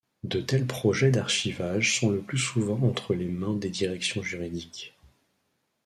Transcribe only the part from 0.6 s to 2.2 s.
projets d’archivage sont